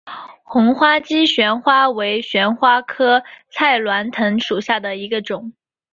[0.41, 5.53] 红花姬旋花为旋花科菜栾藤属下的一个种。